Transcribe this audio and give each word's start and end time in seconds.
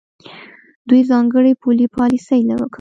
دوی 0.87 1.01
ځانګړې 1.11 1.51
پولي 1.61 1.85
پالیسۍ 1.95 2.41
کاروي. 2.47 2.67